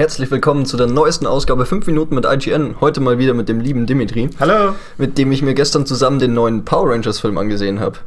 Herzlich 0.00 0.30
willkommen 0.30 0.64
zu 0.64 0.78
der 0.78 0.86
neuesten 0.86 1.26
Ausgabe 1.26 1.66
5 1.66 1.86
Minuten 1.86 2.14
mit 2.14 2.24
IGN. 2.24 2.76
Heute 2.80 3.02
mal 3.02 3.18
wieder 3.18 3.34
mit 3.34 3.50
dem 3.50 3.60
lieben 3.60 3.84
Dimitri. 3.84 4.30
Hallo. 4.40 4.74
Mit 4.96 5.18
dem 5.18 5.30
ich 5.30 5.42
mir 5.42 5.52
gestern 5.52 5.84
zusammen 5.84 6.18
den 6.18 6.32
neuen 6.32 6.64
Power 6.64 6.88
Rangers 6.88 7.20
Film 7.20 7.36
angesehen 7.36 7.80
habe. 7.80 7.98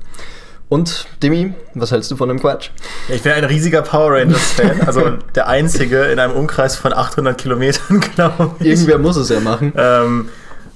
Und 0.69 1.05
Dimi, 1.21 1.53
was 1.75 1.91
hältst 1.91 2.09
du 2.09 2.15
von 2.15 2.29
dem 2.29 2.39
Quatsch? 2.39 2.71
Ja, 3.09 3.13
ich 3.13 3.21
bin 3.21 3.33
ein 3.33 3.43
riesiger 3.43 3.83
Power 3.83 4.13
Rangers-Fan, 4.13 4.81
also 4.87 5.11
der 5.35 5.47
einzige 5.47 6.05
in 6.05 6.17
einem 6.17 6.33
Umkreis 6.33 6.75
von 6.75 6.93
800 6.93 7.37
Kilometern, 7.37 7.99
glaube 8.15 8.55
ich. 8.57 8.65
Irgendwer 8.65 8.97
muss 8.97 9.15
es 9.15 9.29
ja 9.29 9.39
machen. 9.39 9.71
Ähm, 9.77 10.29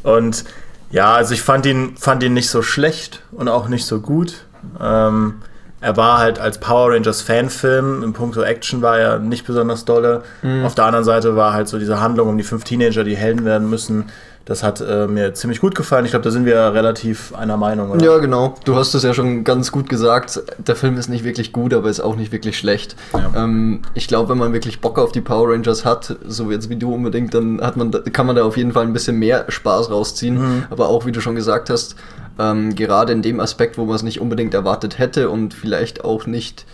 und 0.03 0.45
ja, 0.91 1.15
also 1.15 1.33
ich 1.33 1.41
fand 1.41 1.65
ihn, 1.65 1.97
fand 1.97 2.21
ihn 2.21 2.35
nicht 2.35 2.51
so 2.51 2.61
schlecht 2.61 3.23
und 3.31 3.49
auch 3.49 3.69
nicht 3.69 3.87
so 3.87 4.01
gut. 4.01 4.45
Ähm, 4.79 5.41
er 5.87 5.95
war 5.95 6.17
halt 6.17 6.37
als 6.37 6.57
Power 6.57 6.91
Rangers 6.91 7.21
Fanfilm, 7.21 8.03
im 8.03 8.11
Punkto 8.11 8.41
Action 8.41 8.81
war 8.81 8.99
er 8.99 9.19
nicht 9.19 9.47
besonders 9.47 9.85
dolle. 9.85 10.23
Mhm. 10.41 10.65
Auf 10.65 10.75
der 10.75 10.83
anderen 10.83 11.05
Seite 11.05 11.37
war 11.37 11.53
halt 11.53 11.69
so 11.69 11.79
diese 11.79 12.01
Handlung 12.01 12.27
um 12.27 12.37
die 12.37 12.43
fünf 12.43 12.65
Teenager, 12.65 13.05
die 13.05 13.15
Helden 13.15 13.45
werden 13.45 13.69
müssen. 13.69 14.11
Das 14.43 14.63
hat 14.63 14.81
äh, 14.81 15.07
mir 15.07 15.33
ziemlich 15.33 15.61
gut 15.61 15.75
gefallen. 15.75 16.03
Ich 16.03 16.11
glaube, 16.11 16.25
da 16.25 16.31
sind 16.31 16.45
wir 16.45 16.73
relativ 16.73 17.33
einer 17.33 17.55
Meinung. 17.55 17.91
Oder? 17.91 18.03
Ja, 18.03 18.17
genau. 18.17 18.55
Du 18.65 18.75
hast 18.75 18.93
es 18.95 19.03
ja 19.03 19.13
schon 19.13 19.45
ganz 19.45 19.71
gut 19.71 19.87
gesagt. 19.87 20.41
Der 20.57 20.75
Film 20.75 20.97
ist 20.97 21.07
nicht 21.07 21.23
wirklich 21.23 21.53
gut, 21.53 21.73
aber 21.73 21.89
ist 21.89 22.01
auch 22.01 22.17
nicht 22.17 22.33
wirklich 22.33 22.57
schlecht. 22.57 22.97
Ja. 23.13 23.43
Ähm, 23.43 23.81
ich 23.93 24.09
glaube, 24.09 24.29
wenn 24.29 24.37
man 24.37 24.51
wirklich 24.51 24.81
Bock 24.81 24.99
auf 24.99 25.13
die 25.13 25.21
Power 25.21 25.53
Rangers 25.53 25.85
hat, 25.85 26.17
so 26.27 26.51
jetzt 26.51 26.69
wie 26.69 26.75
du 26.75 26.93
unbedingt, 26.93 27.33
dann 27.33 27.61
hat 27.61 27.77
man, 27.77 27.91
kann 28.11 28.25
man 28.25 28.35
da 28.35 28.43
auf 28.43 28.57
jeden 28.57 28.73
Fall 28.73 28.83
ein 28.83 28.93
bisschen 28.93 29.17
mehr 29.19 29.45
Spaß 29.47 29.89
rausziehen. 29.89 30.35
Mhm. 30.35 30.63
Aber 30.69 30.89
auch, 30.89 31.05
wie 31.05 31.13
du 31.13 31.21
schon 31.21 31.35
gesagt 31.35 31.69
hast, 31.69 31.95
ähm, 32.39 32.75
gerade 32.75 33.13
in 33.13 33.21
dem 33.21 33.39
Aspekt, 33.39 33.77
wo 33.77 33.85
man 33.85 33.95
es 33.95 34.03
nicht 34.03 34.21
unbedingt 34.21 34.53
erwartet 34.53 34.99
hätte 34.99 35.29
und 35.29 35.53
vielleicht 35.53 36.03
auch 36.03 36.25
nicht 36.25 36.65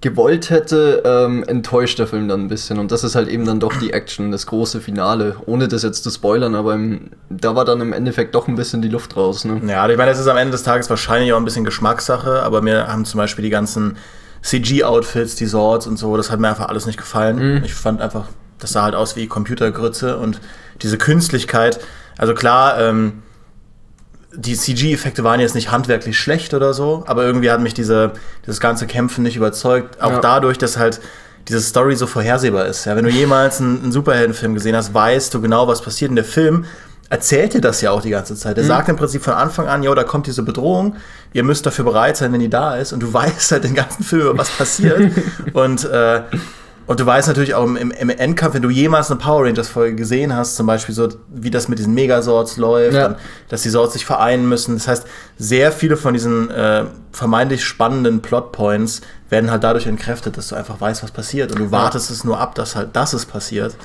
gewollt 0.00 0.48
hätte, 0.48 1.02
ähm, 1.04 1.44
enttäuscht 1.46 1.98
der 1.98 2.06
Film 2.06 2.26
dann 2.26 2.42
ein 2.42 2.48
bisschen. 2.48 2.78
Und 2.78 2.90
das 2.90 3.04
ist 3.04 3.14
halt 3.14 3.28
eben 3.28 3.44
dann 3.44 3.60
doch 3.60 3.74
die 3.76 3.92
Action, 3.92 4.30
das 4.30 4.46
große 4.46 4.80
Finale. 4.80 5.36
Ohne 5.44 5.68
das 5.68 5.82
jetzt 5.82 6.04
zu 6.04 6.10
spoilern, 6.10 6.54
aber 6.54 6.74
im, 6.74 7.10
da 7.28 7.54
war 7.54 7.66
dann 7.66 7.82
im 7.82 7.92
Endeffekt 7.92 8.34
doch 8.34 8.48
ein 8.48 8.54
bisschen 8.54 8.80
die 8.80 8.88
Luft 8.88 9.16
raus. 9.16 9.44
Ne? 9.44 9.60
Ja, 9.66 9.86
ich 9.88 9.98
meine, 9.98 10.10
das 10.10 10.18
ist 10.18 10.26
am 10.26 10.38
Ende 10.38 10.52
des 10.52 10.62
Tages 10.62 10.88
wahrscheinlich 10.88 11.32
auch 11.34 11.36
ein 11.36 11.44
bisschen 11.44 11.64
Geschmackssache, 11.66 12.42
aber 12.42 12.62
mir 12.62 12.88
haben 12.88 13.04
zum 13.04 13.18
Beispiel 13.18 13.42
die 13.42 13.50
ganzen 13.50 13.98
CG-Outfits, 14.42 15.34
die 15.36 15.46
Swords 15.46 15.86
und 15.86 15.98
so, 15.98 16.16
das 16.16 16.30
hat 16.30 16.40
mir 16.40 16.48
einfach 16.48 16.68
alles 16.68 16.86
nicht 16.86 16.98
gefallen. 16.98 17.56
Mhm. 17.56 17.64
Ich 17.64 17.74
fand 17.74 18.00
einfach, 18.00 18.24
das 18.58 18.72
sah 18.72 18.84
halt 18.84 18.94
aus 18.94 19.16
wie 19.16 19.26
Computergrütze 19.26 20.16
und 20.16 20.40
diese 20.80 20.96
Künstlichkeit. 20.96 21.78
Also 22.16 22.32
klar, 22.32 22.80
ähm, 22.80 23.22
die 24.34 24.56
CG-Effekte 24.56 25.24
waren 25.24 25.40
jetzt 25.40 25.54
nicht 25.54 25.70
handwerklich 25.70 26.18
schlecht 26.18 26.54
oder 26.54 26.72
so, 26.72 27.04
aber 27.06 27.24
irgendwie 27.24 27.50
hat 27.50 27.60
mich 27.60 27.74
diese, 27.74 28.12
dieses 28.46 28.60
ganze 28.60 28.86
Kämpfen 28.86 29.22
nicht 29.22 29.36
überzeugt. 29.36 30.00
Auch 30.00 30.12
ja. 30.12 30.20
dadurch, 30.20 30.58
dass 30.58 30.76
halt 30.76 31.00
diese 31.48 31.60
Story 31.60 31.96
so 31.96 32.06
vorhersehbar 32.06 32.66
ist. 32.66 32.84
Ja, 32.84 32.96
wenn 32.96 33.04
du 33.04 33.10
jemals 33.10 33.60
einen, 33.60 33.82
einen 33.82 33.92
Superheldenfilm 33.92 34.54
gesehen 34.54 34.76
hast, 34.76 34.94
weißt 34.94 35.34
du 35.34 35.40
genau, 35.40 35.66
was 35.66 35.82
passiert. 35.82 36.10
in 36.10 36.16
der 36.16 36.24
Film 36.24 36.64
erzählt 37.08 37.54
dir 37.54 37.60
das 37.60 37.80
ja 37.80 37.90
auch 37.90 38.02
die 38.02 38.10
ganze 38.10 38.36
Zeit. 38.36 38.56
Er 38.56 38.62
mhm. 38.62 38.68
sagt 38.68 38.88
im 38.88 38.96
Prinzip 38.96 39.22
von 39.22 39.34
Anfang 39.34 39.66
an, 39.66 39.82
jo, 39.82 39.92
da 39.94 40.04
kommt 40.04 40.28
diese 40.28 40.44
Bedrohung, 40.44 40.94
ihr 41.32 41.42
müsst 41.42 41.66
dafür 41.66 41.84
bereit 41.84 42.16
sein, 42.16 42.32
wenn 42.32 42.40
die 42.40 42.48
da 42.48 42.76
ist. 42.76 42.92
Und 42.92 43.00
du 43.00 43.12
weißt 43.12 43.52
halt 43.52 43.64
den 43.64 43.74
ganzen 43.74 44.04
Film, 44.04 44.38
was 44.38 44.50
passiert. 44.50 45.10
und 45.52 45.84
äh, 45.84 46.22
und 46.86 46.98
du 46.98 47.06
weißt 47.06 47.28
natürlich 47.28 47.54
auch 47.54 47.64
im, 47.64 47.76
im 47.76 48.10
Endkampf, 48.10 48.54
wenn 48.54 48.62
du 48.62 48.70
jemals 48.70 49.10
eine 49.10 49.20
Power 49.20 49.44
Rangers-Folge 49.44 49.94
gesehen 49.94 50.34
hast, 50.34 50.56
zum 50.56 50.66
Beispiel 50.66 50.94
so, 50.94 51.08
wie 51.28 51.50
das 51.50 51.68
mit 51.68 51.78
diesen 51.78 51.94
Megasorts 51.94 52.56
läuft, 52.56 52.96
ja. 52.96 53.16
dass 53.48 53.62
die 53.62 53.68
Sorts 53.68 53.92
sich 53.92 54.04
vereinen 54.04 54.48
müssen. 54.48 54.74
Das 54.74 54.88
heißt, 54.88 55.06
sehr 55.38 55.70
viele 55.70 55.96
von 55.96 56.14
diesen 56.14 56.50
äh, 56.50 56.84
vermeintlich 57.12 57.64
spannenden 57.64 58.22
Plotpoints 58.22 59.02
werden 59.28 59.50
halt 59.50 59.62
dadurch 59.62 59.86
entkräftet, 59.86 60.36
dass 60.36 60.48
du 60.48 60.56
einfach 60.56 60.80
weißt, 60.80 61.02
was 61.02 61.12
passiert. 61.12 61.52
Und 61.52 61.58
du 61.60 61.70
wartest 61.70 62.10
es 62.10 62.24
nur 62.24 62.40
ab, 62.40 62.54
dass 62.56 62.74
halt 62.74 62.90
das 62.94 63.14
ist 63.14 63.26
passiert. 63.26 63.76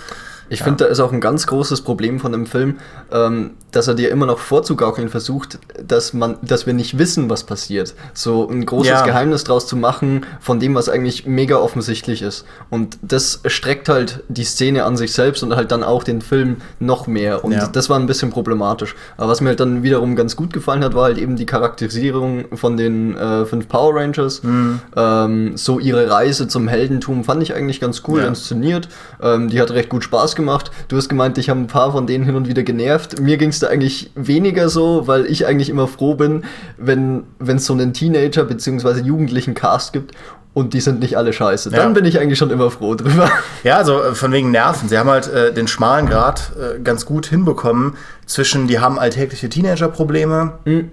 Ich 0.49 0.59
ja. 0.59 0.65
finde, 0.65 0.85
da 0.85 0.89
ist 0.89 0.99
auch 0.99 1.11
ein 1.11 1.21
ganz 1.21 1.47
großes 1.47 1.81
Problem 1.81 2.19
von 2.19 2.31
dem 2.31 2.45
Film, 2.45 2.77
ähm, 3.11 3.51
dass 3.71 3.87
er 3.87 3.93
dir 3.93 4.09
immer 4.09 4.25
noch 4.25 4.39
vorzugaukeln 4.39 5.09
versucht, 5.09 5.59
dass 5.85 6.13
man, 6.13 6.37
dass 6.41 6.65
wir 6.65 6.73
nicht 6.73 6.97
wissen, 6.97 7.29
was 7.29 7.43
passiert. 7.43 7.93
So 8.13 8.47
ein 8.49 8.65
großes 8.65 8.89
ja. 8.89 9.05
Geheimnis 9.05 9.43
draus 9.43 9.67
zu 9.67 9.75
machen 9.75 10.25
von 10.39 10.59
dem, 10.59 10.75
was 10.75 10.87
eigentlich 10.87 11.25
mega 11.25 11.57
offensichtlich 11.57 12.21
ist. 12.21 12.45
Und 12.69 12.97
das 13.01 13.41
streckt 13.45 13.89
halt 13.89 14.23
die 14.29 14.45
Szene 14.45 14.85
an 14.85 14.95
sich 14.95 15.13
selbst 15.13 15.43
und 15.43 15.55
halt 15.55 15.71
dann 15.71 15.83
auch 15.83 16.03
den 16.03 16.21
Film 16.21 16.57
noch 16.79 17.07
mehr. 17.07 17.43
Und 17.43 17.51
ja. 17.51 17.67
das 17.67 17.89
war 17.89 17.99
ein 17.99 18.05
bisschen 18.05 18.29
problematisch. 18.29 18.95
Aber 19.17 19.29
was 19.29 19.41
mir 19.41 19.49
halt 19.49 19.59
dann 19.59 19.83
wiederum 19.83 20.15
ganz 20.15 20.35
gut 20.35 20.53
gefallen 20.53 20.83
hat, 20.83 20.93
war 20.95 21.03
halt 21.03 21.17
eben 21.17 21.35
die 21.35 21.45
Charakterisierung 21.45 22.45
von 22.55 22.77
den 22.77 23.17
äh, 23.17 23.45
fünf 23.45 23.67
Power 23.67 23.95
Rangers. 23.95 24.41
Mhm. 24.43 24.79
Ähm, 24.95 25.57
so 25.57 25.79
ihre 25.79 26.09
Reise 26.09 26.47
zum 26.47 26.67
Heldentum 26.67 27.23
fand 27.23 27.43
ich 27.43 27.53
eigentlich 27.53 27.81
ganz 27.81 28.03
cool 28.07 28.21
inszeniert. 28.21 28.87
Ähm, 29.21 29.49
die 29.49 29.59
hat 29.59 29.71
recht 29.71 29.89
gut 29.89 30.03
Spaß 30.03 30.34
gemacht. 30.35 30.71
Du 30.87 30.97
hast 30.97 31.09
gemeint, 31.09 31.37
ich 31.37 31.49
habe 31.49 31.59
ein 31.59 31.67
paar 31.67 31.91
von 31.91 32.07
denen 32.07 32.25
hin 32.25 32.35
und 32.35 32.47
wieder 32.47 32.63
genervt. 32.63 33.19
Mir 33.19 33.37
ging 33.37 33.49
es 33.49 33.59
da 33.59 33.67
eigentlich 33.67 34.11
weniger 34.15 34.69
so, 34.69 35.07
weil 35.07 35.25
ich 35.25 35.45
eigentlich 35.45 35.69
immer 35.69 35.87
froh 35.87 36.15
bin, 36.15 36.43
wenn 36.77 37.25
es 37.45 37.65
so 37.65 37.73
einen 37.73 37.93
Teenager- 37.93 38.45
bzw. 38.45 39.01
Jugendlichen 39.01 39.53
Cast 39.53 39.93
gibt 39.93 40.13
und 40.55 40.73
die 40.73 40.79
sind 40.79 41.01
nicht 41.01 41.17
alle 41.17 41.33
scheiße. 41.33 41.69
Dann 41.69 41.89
ja. 41.89 41.89
bin 41.89 42.05
ich 42.05 42.17
eigentlich 42.17 42.39
schon 42.39 42.49
immer 42.49 42.71
froh 42.71 42.95
drüber. 42.95 43.29
Ja, 43.63 43.75
also 43.75 44.01
äh, 44.01 44.15
von 44.15 44.31
wegen 44.31 44.51
Nerven. 44.51 44.87
Sie 44.87 44.97
haben 44.97 45.09
halt 45.09 45.27
äh, 45.27 45.53
den 45.53 45.67
schmalen 45.67 46.07
Grad 46.07 46.53
äh, 46.57 46.79
ganz 46.79 47.05
gut 47.05 47.25
hinbekommen 47.27 47.97
zwischen, 48.25 48.65
die 48.67 48.79
haben 48.79 48.97
alltägliche 48.97 49.49
Teenager-Probleme, 49.49 50.53
mhm. 50.63 50.91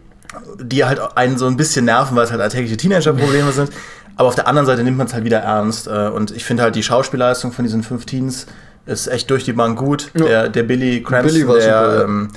die 0.60 0.84
halt 0.84 1.00
einen 1.16 1.38
so 1.38 1.47
ein 1.47 1.56
bisschen 1.56 1.84
nerven, 1.84 2.16
weil 2.16 2.25
es 2.25 2.32
halt 2.32 2.41
alltägliche 2.41 2.76
Teenager-Probleme 2.76 3.52
sind. 3.52 3.70
Aber 4.16 4.28
auf 4.28 4.34
der 4.34 4.48
anderen 4.48 4.66
Seite 4.66 4.82
nimmt 4.82 4.98
man 4.98 5.06
es 5.06 5.14
halt 5.14 5.25
wieder 5.25 5.38
ernst. 5.38 5.86
Äh, 5.86 6.08
und 6.08 6.32
ich 6.32 6.44
finde 6.44 6.64
halt 6.64 6.75
die 6.75 6.82
Schauspielleistung 6.82 7.52
von 7.52 7.64
diesen 7.64 7.84
fünf 7.84 8.04
Teens 8.04 8.47
ist 8.87 9.06
echt 9.06 9.31
durch 9.31 9.44
die 9.44 9.53
Bank 9.53 9.78
gut. 9.78 10.10
Ja. 10.15 10.25
Der, 10.25 10.48
der 10.48 10.62
Billy 10.62 11.03
Cranston, 11.03 11.47
Billy 11.47 11.60
der, 11.60 11.91
super, 11.91 12.04
ähm, 12.04 12.28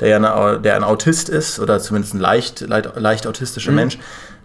der 0.00 0.08
ja 0.08 0.16
eine, 0.16 0.60
der 0.60 0.76
ein 0.76 0.84
Autist 0.84 1.28
ist 1.28 1.60
oder 1.60 1.78
zumindest 1.78 2.14
ein 2.14 2.20
leicht, 2.20 2.60
leicht, 2.60 2.90
leicht 2.96 3.26
autistischer 3.26 3.70
mhm. 3.70 3.76
Mensch, 3.76 3.98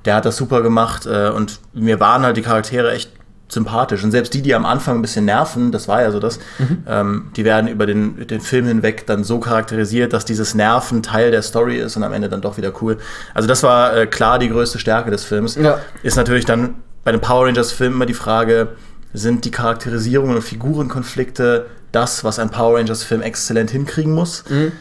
der 0.05 0.15
hat 0.15 0.25
das 0.25 0.37
super 0.37 0.61
gemacht 0.61 1.05
äh, 1.05 1.29
und 1.29 1.59
mir 1.73 1.99
waren 1.99 2.23
halt 2.23 2.37
die 2.37 2.41
Charaktere 2.41 2.91
echt 2.91 3.11
sympathisch. 3.49 4.03
Und 4.03 4.11
selbst 4.11 4.33
die, 4.33 4.41
die 4.41 4.53
am 4.55 4.65
Anfang 4.65 4.97
ein 4.97 5.01
bisschen 5.01 5.25
nerven, 5.25 5.71
das 5.71 5.87
war 5.87 6.01
ja 6.01 6.11
so 6.11 6.19
das, 6.19 6.39
mhm. 6.59 6.83
ähm, 6.87 7.31
die 7.35 7.45
werden 7.45 7.67
über 7.67 7.85
den, 7.85 8.27
den 8.27 8.41
Film 8.41 8.67
hinweg 8.67 9.05
dann 9.07 9.23
so 9.23 9.39
charakterisiert, 9.39 10.13
dass 10.13 10.25
dieses 10.25 10.53
Nerven 10.53 11.01
Teil 11.01 11.31
der 11.31 11.41
Story 11.41 11.77
ist 11.77 11.95
und 11.95 12.03
am 12.03 12.13
Ende 12.13 12.29
dann 12.29 12.41
doch 12.41 12.57
wieder 12.57 12.73
cool. 12.81 12.97
Also 13.33 13.47
das 13.47 13.63
war 13.63 13.95
äh, 13.95 14.07
klar 14.07 14.39
die 14.39 14.49
größte 14.49 14.79
Stärke 14.79 15.11
des 15.11 15.23
Films. 15.23 15.55
Ja. 15.55 15.79
Ist 16.03 16.17
natürlich 16.17 16.45
dann 16.45 16.75
bei 17.03 17.11
den 17.11 17.21
Power 17.21 17.45
Rangers 17.45 17.71
Filmen 17.71 17.95
immer 17.95 18.05
die 18.05 18.13
Frage, 18.13 18.69
sind 19.13 19.45
die 19.45 19.51
Charakterisierungen 19.51 20.35
und 20.35 20.41
Figurenkonflikte 20.41 21.67
das, 21.91 22.23
was 22.23 22.39
ein 22.39 22.49
Power 22.49 22.77
Rangers 22.77 23.03
Film 23.03 23.21
exzellent 23.21 23.71
hinkriegen 23.71 24.13
muss? 24.13 24.43
Mhm. 24.49 24.71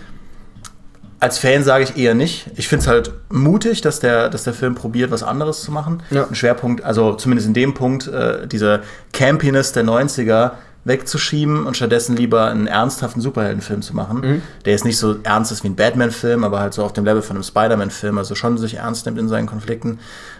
Als 1.18 1.38
Fan 1.38 1.64
sage 1.64 1.84
ich 1.84 1.96
eher 1.96 2.14
nicht. 2.14 2.50
Ich 2.56 2.68
finde 2.68 2.82
es 2.82 2.88
halt 2.88 3.12
mutig, 3.30 3.80
dass 3.80 4.00
der, 4.00 4.28
dass 4.28 4.44
der 4.44 4.52
Film 4.52 4.74
probiert, 4.74 5.10
was 5.10 5.22
anderes 5.22 5.62
zu 5.62 5.72
machen. 5.72 6.02
Ja. 6.10 6.26
Ein 6.26 6.34
Schwerpunkt, 6.34 6.84
also 6.84 7.14
zumindest 7.14 7.48
in 7.48 7.54
dem 7.54 7.72
Punkt, 7.72 8.06
äh, 8.06 8.46
diese 8.46 8.82
Campiness 9.12 9.72
der 9.72 9.84
90er 9.84 10.52
wegzuschieben 10.86 11.66
und 11.66 11.76
stattdessen 11.76 12.16
lieber 12.16 12.44
einen 12.44 12.68
ernsthaften 12.68 13.20
Superheldenfilm 13.20 13.82
zu 13.82 13.94
machen, 13.96 14.20
mhm. 14.20 14.42
der 14.64 14.72
jetzt 14.72 14.84
nicht 14.84 14.98
so 14.98 15.16
ernst 15.24 15.50
ist 15.50 15.64
wie 15.64 15.68
ein 15.68 15.74
Batman-Film, 15.74 16.44
aber 16.44 16.60
halt 16.60 16.74
so 16.74 16.84
auf 16.84 16.92
dem 16.92 17.04
Level 17.04 17.22
von 17.22 17.36
einem 17.36 17.42
Spider-Man-Film, 17.42 18.18
also 18.18 18.36
schon 18.36 18.56
sich 18.56 18.74
ernst 18.74 19.04
nimmt 19.06 19.18
in 19.18 19.28
seinen 19.28 19.46
Konflikten. 19.46 19.98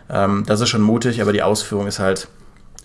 Ähm, 0.08 0.44
das 0.46 0.60
ist 0.60 0.68
schon 0.68 0.82
mutig, 0.82 1.20
aber 1.20 1.32
die 1.32 1.42
Ausführung 1.42 1.88
ist 1.88 1.98
halt 1.98 2.28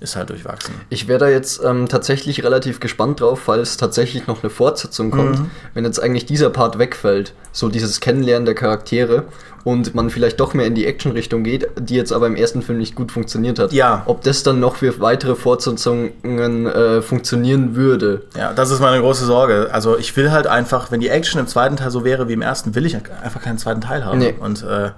ist 0.01 0.15
halt 0.15 0.31
durchwachsen. 0.31 0.73
Ich 0.89 1.07
wäre 1.07 1.19
da 1.19 1.29
jetzt 1.29 1.63
ähm, 1.63 1.87
tatsächlich 1.87 2.43
relativ 2.43 2.79
gespannt 2.79 3.21
drauf, 3.21 3.39
falls 3.45 3.77
tatsächlich 3.77 4.27
noch 4.27 4.41
eine 4.43 4.49
Fortsetzung 4.49 5.11
kommt, 5.11 5.39
mhm. 5.39 5.51
wenn 5.75 5.85
jetzt 5.85 6.01
eigentlich 6.01 6.25
dieser 6.25 6.49
Part 6.49 6.79
wegfällt, 6.79 7.33
so 7.51 7.69
dieses 7.69 7.99
Kennenlernen 7.99 8.45
der 8.45 8.55
Charaktere 8.55 9.25
und 9.63 9.93
man 9.93 10.09
vielleicht 10.09 10.39
doch 10.39 10.55
mehr 10.55 10.65
in 10.65 10.73
die 10.73 10.87
Action-Richtung 10.87 11.43
geht, 11.43 11.67
die 11.79 11.95
jetzt 11.95 12.11
aber 12.11 12.25
im 12.25 12.35
ersten 12.35 12.63
Film 12.63 12.79
nicht 12.79 12.95
gut 12.95 13.11
funktioniert 13.11 13.59
hat. 13.59 13.73
Ja. 13.73 14.01
Ob 14.07 14.23
das 14.23 14.41
dann 14.41 14.59
noch 14.59 14.77
für 14.77 14.99
weitere 14.99 15.35
Fortsetzungen 15.35 16.65
äh, 16.65 17.03
funktionieren 17.03 17.75
würde. 17.75 18.23
Ja, 18.35 18.53
das 18.53 18.71
ist 18.71 18.79
meine 18.79 18.99
große 19.01 19.25
Sorge. 19.25 19.69
Also 19.71 19.99
ich 19.99 20.17
will 20.17 20.31
halt 20.31 20.47
einfach, 20.47 20.91
wenn 20.91 20.99
die 20.99 21.09
Action 21.09 21.39
im 21.39 21.45
zweiten 21.45 21.77
Teil 21.77 21.91
so 21.91 22.03
wäre 22.03 22.27
wie 22.27 22.33
im 22.33 22.41
ersten, 22.41 22.73
will 22.73 22.87
ich 22.87 22.95
einfach 22.95 23.41
keinen 23.41 23.59
zweiten 23.59 23.81
Teil 23.81 24.03
haben. 24.03 24.17
Nee. 24.17 24.33
Und 24.39 24.63
äh, 24.63 24.89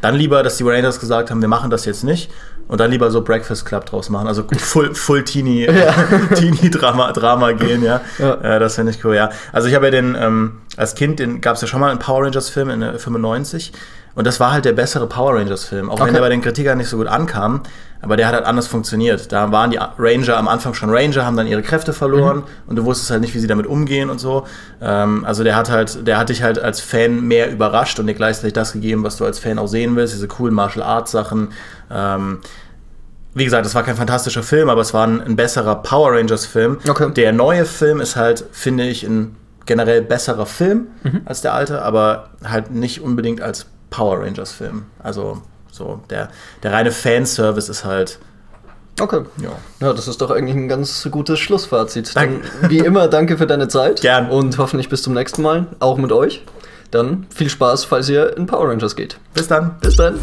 dann 0.00 0.14
lieber, 0.14 0.42
dass 0.42 0.56
die 0.56 0.64
Rangers 0.64 1.00
gesagt 1.00 1.30
haben, 1.30 1.40
wir 1.40 1.48
machen 1.48 1.70
das 1.70 1.84
jetzt 1.84 2.04
nicht 2.04 2.30
und 2.68 2.80
dann 2.80 2.90
lieber 2.90 3.10
so 3.10 3.22
Breakfast 3.22 3.66
Club 3.66 3.86
draus 3.86 4.10
machen, 4.10 4.28
also 4.28 4.44
full, 4.58 4.94
full 4.94 5.24
Teenie, 5.24 5.66
ja. 5.66 5.92
Teenie 6.34 6.70
Drama, 6.70 7.12
Drama 7.12 7.52
gehen, 7.52 7.82
ja. 7.82 8.00
ja. 8.18 8.34
Äh, 8.34 8.58
das 8.60 8.76
finde 8.76 8.92
ich 8.92 9.04
cool, 9.04 9.14
ja. 9.14 9.30
Also 9.52 9.68
ich 9.68 9.74
habe 9.74 9.86
ja 9.86 9.90
den, 9.90 10.16
ähm, 10.18 10.60
als 10.76 10.94
Kind, 10.94 11.20
gab 11.42 11.56
es 11.56 11.62
ja 11.62 11.68
schon 11.68 11.80
mal 11.80 11.90
einen 11.90 11.98
Power 11.98 12.24
Rangers 12.24 12.48
Film 12.48 12.70
in 12.70 12.98
95 12.98 13.72
und 14.14 14.26
das 14.26 14.40
war 14.40 14.52
halt 14.52 14.64
der 14.64 14.72
bessere 14.72 15.06
Power 15.06 15.34
Rangers 15.36 15.64
Film, 15.64 15.90
auch 15.90 15.94
okay. 15.94 16.06
wenn 16.06 16.14
der 16.14 16.20
bei 16.20 16.28
den 16.28 16.40
Kritikern 16.42 16.78
nicht 16.78 16.88
so 16.88 16.96
gut 16.96 17.06
ankam, 17.06 17.62
aber 18.00 18.16
der 18.16 18.28
hat 18.28 18.34
halt 18.34 18.44
anders 18.44 18.66
funktioniert. 18.66 19.32
Da 19.32 19.50
waren 19.50 19.70
die 19.70 19.78
Ranger 19.98 20.36
am 20.36 20.48
Anfang 20.48 20.74
schon 20.74 20.90
Ranger, 20.90 21.24
haben 21.24 21.36
dann 21.36 21.46
ihre 21.46 21.62
Kräfte 21.62 21.92
verloren 21.92 22.38
mhm. 22.38 22.44
und 22.66 22.76
du 22.76 22.84
wusstest 22.84 23.10
halt 23.10 23.20
nicht, 23.20 23.34
wie 23.34 23.38
sie 23.38 23.46
damit 23.46 23.66
umgehen 23.66 24.10
und 24.10 24.18
so. 24.18 24.46
Ähm, 24.80 25.24
also 25.24 25.44
der 25.44 25.56
hat 25.56 25.70
halt, 25.70 26.06
der 26.06 26.18
hat 26.18 26.28
dich 26.28 26.42
halt 26.42 26.58
als 26.58 26.80
Fan 26.80 27.22
mehr 27.22 27.50
überrascht 27.50 27.98
und 27.98 28.06
dir 28.06 28.14
gleichzeitig 28.14 28.52
das 28.52 28.72
gegeben, 28.72 29.02
was 29.02 29.16
du 29.16 29.24
als 29.24 29.38
Fan 29.38 29.58
auch 29.58 29.66
sehen 29.66 29.96
willst, 29.96 30.14
diese 30.14 30.28
coolen 30.28 30.54
Martial 30.54 30.84
Arts 30.84 31.10
Sachen. 31.10 31.48
Ähm, 31.90 32.38
wie 33.34 33.44
gesagt, 33.44 33.66
es 33.66 33.74
war 33.74 33.82
kein 33.82 33.96
fantastischer 33.96 34.42
Film, 34.42 34.68
aber 34.68 34.80
es 34.80 34.94
war 34.94 35.06
ein, 35.06 35.20
ein 35.20 35.36
besserer 35.36 35.76
Power 35.76 36.12
Rangers-Film. 36.12 36.78
Okay. 36.88 37.10
Der 37.12 37.32
neue 37.32 37.64
Film 37.64 38.00
ist 38.00 38.16
halt, 38.16 38.44
finde 38.52 38.84
ich, 38.84 39.04
ein 39.04 39.36
generell 39.66 40.02
besserer 40.02 40.46
Film 40.46 40.88
mhm. 41.02 41.22
als 41.24 41.42
der 41.42 41.54
alte, 41.54 41.82
aber 41.82 42.30
halt 42.42 42.70
nicht 42.70 43.00
unbedingt 43.00 43.40
als 43.40 43.66
Power 43.90 44.20
Rangers-Film. 44.20 44.86
Also 45.02 45.42
so, 45.70 46.00
der, 46.10 46.28
der 46.62 46.72
reine 46.72 46.90
Fanservice 46.90 47.68
ist 47.68 47.84
halt. 47.84 48.18
Okay. 49.00 49.22
Ja. 49.40 49.50
ja, 49.80 49.92
das 49.92 50.08
ist 50.08 50.20
doch 50.20 50.30
eigentlich 50.30 50.56
ein 50.56 50.68
ganz 50.68 51.06
gutes 51.10 51.38
Schlussfazit. 51.38 52.16
Dann, 52.16 52.42
wie 52.68 52.78
immer, 52.78 53.06
danke 53.06 53.38
für 53.38 53.46
deine 53.46 53.68
Zeit. 53.68 54.00
Gern. 54.00 54.28
Und 54.28 54.58
hoffentlich 54.58 54.88
bis 54.88 55.02
zum 55.02 55.14
nächsten 55.14 55.42
Mal, 55.42 55.68
auch 55.78 55.98
mit 55.98 56.10
euch. 56.10 56.44
Dann 56.90 57.26
viel 57.32 57.48
Spaß, 57.48 57.84
falls 57.84 58.08
ihr 58.08 58.36
in 58.36 58.46
Power 58.46 58.68
Rangers 58.70 58.96
geht. 58.96 59.18
Bis 59.34 59.46
dann. 59.46 59.76
Bis 59.80 59.96
dann. 59.96 60.18